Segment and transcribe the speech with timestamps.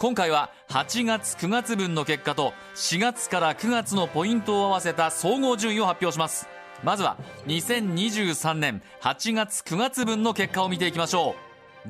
[0.00, 6.48] 今回は8月9月分の結果と4月から9月のポイントを合わせた総合順位を発表します。
[6.82, 11.34] まずは2023年8月9月分の結果を見ていきましょう。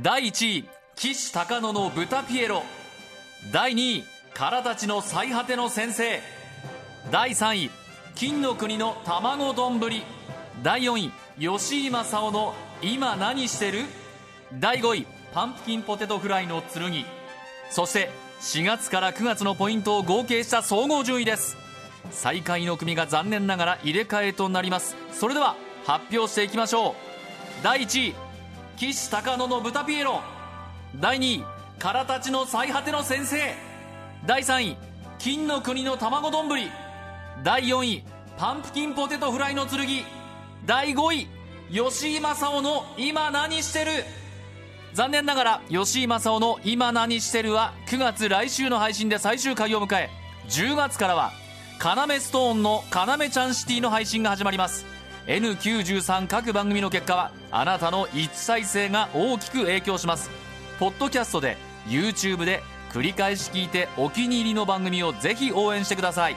[0.03, 2.65] 第1位岸高野の豚ピエロ。
[3.53, 4.05] 第2位
[4.35, 6.19] 空たちの最果ての先生。
[7.13, 7.71] 第3位
[8.17, 9.79] 金の国の卵丼。
[10.65, 13.85] 第4位吉井正夫の今何してる。
[14.59, 17.20] 第5位パンプキンポテトフライの剣。
[17.71, 18.11] そして
[18.41, 21.57] 4月から9月のポイントを合計した総合順位です。
[22.11, 24.97] 最下位の組が残念ながら入れ替えとなります。
[25.13, 25.55] それでは
[25.85, 26.95] 発表していきましょう。
[27.63, 28.15] 第1位
[28.77, 30.21] 岸高野の豚ピエロ。
[30.97, 31.45] 第2位
[31.79, 33.55] 空たちの最果ての先生。
[34.27, 34.77] 第3位
[35.19, 36.49] 金の国の卵丼。
[37.45, 38.05] 第4位
[38.37, 39.87] パンプキンポテトフライの剣。
[40.67, 41.29] 第5位
[41.73, 44.05] 吉井正夫の今何してる。
[44.93, 50.11] 残念ながら吉井正夫の今何してるは9月来週の配信で最終回を迎え
[50.49, 51.33] 10月からは
[51.79, 54.85] 要ストーンの要ちゃんシティの配信が始まります。
[55.27, 60.29] N93 各番組の結果はあなたの1再生が大きく影響します。
[60.79, 66.37] ポッドキャストで YouTube で繰り返し聞いてお気に入りの番組をぜひ応援してください。